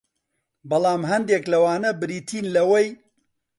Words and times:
بەڵام 0.69 1.01
هەندێک 1.11 1.43
لەوانە 1.53 1.91
بریتین 2.01 2.45
لەوەی 2.55 2.87